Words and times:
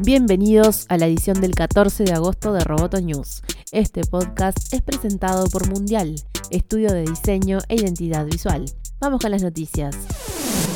Bienvenidos 0.00 0.86
a 0.88 0.96
la 0.96 1.06
edición 1.06 1.40
del 1.40 1.56
14 1.56 2.04
de 2.04 2.12
agosto 2.12 2.52
de 2.52 2.60
Roboto 2.60 3.00
News. 3.00 3.42
Este 3.72 4.02
podcast 4.02 4.72
es 4.72 4.80
presentado 4.80 5.48
por 5.48 5.68
Mundial, 5.68 6.14
estudio 6.50 6.92
de 6.92 7.02
diseño 7.02 7.58
e 7.68 7.74
identidad 7.74 8.24
visual. 8.24 8.64
Vamos 9.00 9.20
con 9.20 9.32
las 9.32 9.42
noticias. 9.42 9.96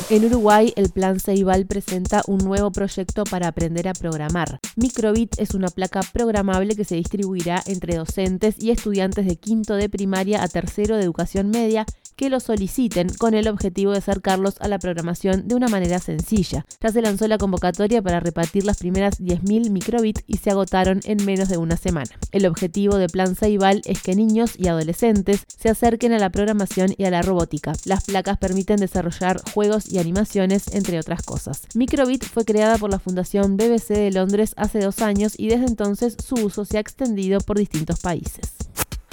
En 0.09 0.25
Uruguay, 0.25 0.73
el 0.75 0.89
Plan 0.89 1.21
Ceibal 1.21 1.65
presenta 1.65 2.21
un 2.27 2.39
nuevo 2.39 2.71
proyecto 2.71 3.23
para 3.23 3.47
aprender 3.47 3.87
a 3.87 3.93
programar. 3.93 4.59
Microbit 4.75 5.39
es 5.39 5.53
una 5.53 5.69
placa 5.69 6.01
programable 6.11 6.75
que 6.75 6.83
se 6.83 6.95
distribuirá 6.95 7.63
entre 7.65 7.95
docentes 7.95 8.55
y 8.59 8.71
estudiantes 8.71 9.25
de 9.25 9.37
quinto 9.37 9.75
de 9.75 9.87
primaria 9.87 10.43
a 10.43 10.49
tercero 10.49 10.97
de 10.97 11.03
educación 11.03 11.49
media 11.49 11.85
que 12.15 12.29
lo 12.29 12.39
soliciten 12.39 13.09
con 13.09 13.33
el 13.33 13.47
objetivo 13.47 13.91
de 13.91 13.99
acercarlos 13.99 14.55
a 14.59 14.67
la 14.67 14.79
programación 14.79 15.47
de 15.47 15.55
una 15.55 15.67
manera 15.67 15.99
sencilla. 15.99 16.65
Ya 16.81 16.91
se 16.91 17.01
lanzó 17.01 17.27
la 17.27 17.37
convocatoria 17.37 18.01
para 18.01 18.19
repartir 18.19 18.65
las 18.65 18.77
primeras 18.77 19.19
10.000 19.19 19.69
microbits 19.69 20.23
y 20.27 20.37
se 20.37 20.51
agotaron 20.51 21.01
en 21.03 21.23
menos 21.25 21.49
de 21.49 21.57
una 21.57 21.77
semana. 21.77 22.11
El 22.31 22.45
objetivo 22.45 22.97
de 22.97 23.07
Plan 23.07 23.35
Ceibal 23.35 23.81
es 23.85 24.01
que 24.01 24.15
niños 24.15 24.53
y 24.57 24.67
adolescentes 24.67 25.43
se 25.47 25.69
acerquen 25.69 26.13
a 26.13 26.19
la 26.19 26.29
programación 26.29 26.93
y 26.97 27.05
a 27.05 27.11
la 27.11 27.21
robótica. 27.21 27.73
Las 27.85 28.05
placas 28.05 28.37
permiten 28.37 28.77
desarrollar 28.77 29.41
juegos 29.53 29.91
y 29.91 29.99
animaciones, 29.99 30.73
entre 30.73 30.99
otras 30.99 31.23
cosas. 31.23 31.63
Microbit 31.75 32.23
fue 32.23 32.45
creada 32.45 32.77
por 32.77 32.89
la 32.89 32.99
Fundación 32.99 33.57
BBC 33.57 33.89
de 33.89 34.11
Londres 34.11 34.53
hace 34.57 34.79
dos 34.79 35.01
años 35.01 35.33
y 35.37 35.47
desde 35.47 35.65
entonces 35.65 36.15
su 36.23 36.35
uso 36.35 36.65
se 36.65 36.77
ha 36.77 36.81
extendido 36.81 37.39
por 37.39 37.57
distintos 37.57 37.99
países. 37.99 38.62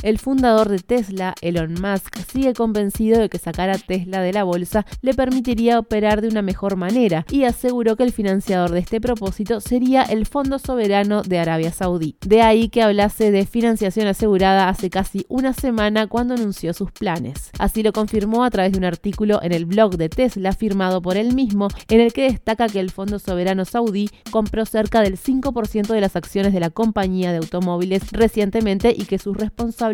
El 0.03 0.19
fundador 0.19 0.69
de 0.71 0.79
Tesla, 0.79 1.35
Elon 1.43 1.75
Musk, 1.75 2.17
sigue 2.33 2.55
convencido 2.55 3.21
de 3.21 3.29
que 3.29 3.39
sacar 3.39 3.69
a 3.69 3.77
Tesla 3.77 4.23
de 4.23 4.33
la 4.33 4.45
bolsa 4.45 4.87
le 5.03 5.13
permitiría 5.13 5.79
operar 5.79 6.23
de 6.23 6.29
una 6.29 6.41
mejor 6.41 6.77
manera 6.77 7.27
y 7.31 7.45
aseguró 7.45 7.97
que 7.97 8.05
el 8.05 8.13
financiador 8.13 8.71
de 8.71 8.79
este 8.81 9.01
propósito 9.01 9.61
sería 9.61 10.03
el 10.03 10.27
Fondo 10.27 10.59
Soberano 10.59 11.23
de 11.23 11.39
Arabia 11.39 11.71
Saudí. 11.71 12.17
De 12.23 12.41
ahí 12.41 12.71
que 12.71 12.83
hablase 12.83 13.31
de 13.31 13.45
financiación 13.45 14.07
asegurada 14.07 14.69
hace 14.69 14.89
casi 14.89 15.27
una 15.29 15.53
semana 15.53 16.07
cuando 16.07 16.35
anunció 16.35 16.73
sus 16.73 16.91
planes. 16.93 17.51
Así 17.59 17.83
lo 17.83 17.93
confirmó 17.93 18.45
a 18.45 18.51
través 18.51 18.73
de 18.73 18.79
un 18.79 18.85
artículo 18.85 19.43
en 19.43 19.53
el 19.53 19.67
blog 19.67 19.97
de 19.97 20.09
Tesla 20.09 20.53
firmado 20.53 21.03
por 21.03 21.19
él 21.19 21.35
mismo, 21.35 21.69
en 21.89 22.01
el 22.01 22.13
que 22.15 22.23
destaca 22.23 22.69
que 22.69 22.81
el 22.81 22.91
Fondo 22.91 23.19
Soberano 23.19 23.67
Saudí 23.67 24.09
compró 24.31 24.65
cerca 24.65 25.03
del 25.03 25.19
5% 25.19 25.89
de 25.89 26.01
las 26.01 26.17
acciones 26.17 26.55
de 26.55 26.61
la 26.61 26.71
compañía 26.71 27.33
de 27.33 27.39
automóviles 27.39 28.11
recientemente 28.13 28.95
y 28.97 29.05
que 29.05 29.19
sus 29.19 29.37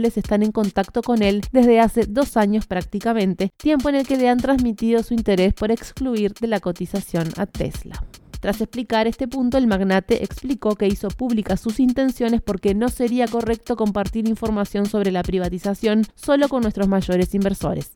están 0.04 0.42
en 0.42 0.52
contacto 0.52 1.02
con 1.02 1.22
él 1.22 1.42
desde 1.52 1.80
hace 1.80 2.04
dos 2.06 2.36
años 2.36 2.66
prácticamente, 2.66 3.52
tiempo 3.56 3.88
en 3.88 3.96
el 3.96 4.06
que 4.06 4.16
le 4.16 4.28
han 4.28 4.38
transmitido 4.38 5.02
su 5.02 5.14
interés 5.14 5.54
por 5.54 5.70
excluir 5.70 6.34
de 6.34 6.46
la 6.46 6.60
cotización 6.60 7.28
a 7.36 7.46
Tesla. 7.46 8.04
Tras 8.40 8.60
explicar 8.60 9.06
este 9.06 9.26
punto, 9.26 9.58
el 9.58 9.66
magnate 9.66 10.22
explicó 10.22 10.76
que 10.76 10.86
hizo 10.86 11.08
públicas 11.08 11.60
sus 11.60 11.80
intenciones 11.80 12.42
porque 12.42 12.74
no 12.74 12.88
sería 12.88 13.26
correcto 13.26 13.76
compartir 13.76 14.28
información 14.28 14.86
sobre 14.86 15.10
la 15.10 15.22
privatización 15.22 16.02
solo 16.14 16.48
con 16.48 16.62
nuestros 16.62 16.86
mayores 16.86 17.34
inversores. 17.34 17.90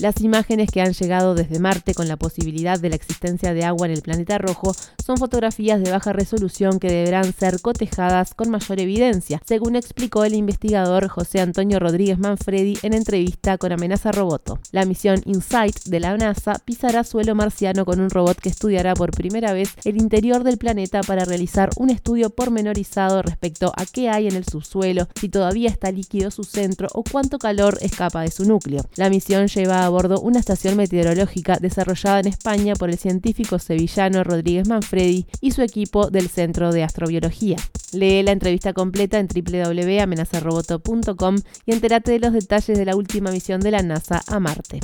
Las 0.00 0.22
imágenes 0.22 0.70
que 0.70 0.80
han 0.80 0.94
llegado 0.94 1.34
desde 1.34 1.58
Marte 1.58 1.92
con 1.92 2.08
la 2.08 2.16
posibilidad 2.16 2.80
de 2.80 2.88
la 2.88 2.96
existencia 2.96 3.52
de 3.52 3.64
agua 3.64 3.86
en 3.86 3.92
el 3.92 4.00
planeta 4.00 4.38
rojo 4.38 4.74
son 5.04 5.18
fotografías 5.18 5.82
de 5.82 5.90
baja 5.90 6.14
resolución 6.14 6.78
que 6.78 6.88
deberán 6.88 7.34
ser 7.34 7.60
cotejadas 7.60 8.32
con 8.32 8.48
mayor 8.48 8.80
evidencia, 8.80 9.42
según 9.44 9.76
explicó 9.76 10.24
el 10.24 10.32
investigador 10.32 11.08
José 11.08 11.42
Antonio 11.42 11.78
Rodríguez 11.78 12.18
Manfredi 12.18 12.78
en 12.82 12.94
entrevista 12.94 13.58
con 13.58 13.72
Amenaza 13.72 14.10
Roboto. 14.10 14.58
La 14.72 14.86
misión 14.86 15.20
InSight 15.26 15.84
de 15.84 16.00
la 16.00 16.16
NASA 16.16 16.62
pisará 16.64 17.04
suelo 17.04 17.34
marciano 17.34 17.84
con 17.84 18.00
un 18.00 18.08
robot 18.08 18.40
que 18.40 18.48
estudiará 18.48 18.94
por 18.94 19.10
primera 19.10 19.52
vez 19.52 19.74
el 19.84 20.00
interior 20.00 20.44
del 20.44 20.56
planeta 20.56 21.02
para 21.02 21.26
realizar 21.26 21.68
un 21.76 21.90
estudio 21.90 22.30
pormenorizado 22.30 23.20
respecto 23.20 23.70
a 23.76 23.84
qué 23.84 24.08
hay 24.08 24.28
en 24.28 24.36
el 24.36 24.46
subsuelo, 24.46 25.08
si 25.20 25.28
todavía 25.28 25.68
está 25.68 25.92
líquido 25.92 26.30
su 26.30 26.44
centro 26.44 26.88
o 26.94 27.04
cuánto 27.04 27.38
calor 27.38 27.76
escapa 27.82 28.22
de 28.22 28.30
su 28.30 28.46
núcleo. 28.46 28.86
La 28.96 29.10
misión 29.10 29.46
lleva 29.48 29.84
a 29.84 29.89
bordo 29.90 30.20
una 30.20 30.38
estación 30.38 30.76
meteorológica 30.76 31.56
desarrollada 31.60 32.20
en 32.20 32.28
España 32.28 32.74
por 32.74 32.90
el 32.90 32.98
científico 32.98 33.58
sevillano 33.58 34.24
Rodríguez 34.24 34.68
Manfredi 34.68 35.26
y 35.40 35.52
su 35.52 35.62
equipo 35.62 36.10
del 36.10 36.28
Centro 36.28 36.72
de 36.72 36.82
Astrobiología. 36.82 37.56
Lee 37.92 38.22
la 38.22 38.32
entrevista 38.32 38.72
completa 38.72 39.18
en 39.18 39.28
www.amenazaroboto.com 39.28 41.36
y 41.66 41.72
entérate 41.72 42.12
de 42.12 42.20
los 42.20 42.32
detalles 42.32 42.78
de 42.78 42.84
la 42.84 42.96
última 42.96 43.30
misión 43.30 43.60
de 43.60 43.70
la 43.70 43.82
NASA 43.82 44.22
a 44.26 44.40
Marte. 44.40 44.80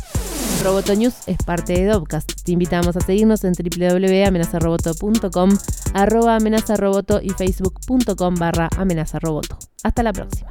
Roboto 0.63 0.95
News 0.95 1.15
es 1.27 1.39
parte 1.39 1.73
de 1.75 1.87
Dovcast. 1.87 2.31
Te 2.45 2.53
invitamos 2.53 2.97
a 2.97 3.01
seguirnos 3.01 3.45
en 3.45 3.53
www.amenazaroboto.com, 3.53 5.59
arroba 5.95 6.37
amenazaroboto 6.37 7.21
y 7.23 7.31
facebook.com 7.31 8.35
barra 8.35 8.69
amenazaroboto. 8.77 9.59
Hasta 9.83 10.03
la 10.03 10.13
próxima. 10.13 10.49